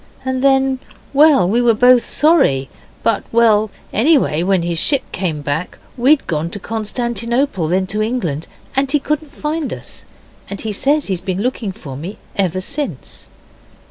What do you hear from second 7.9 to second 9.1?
England, and he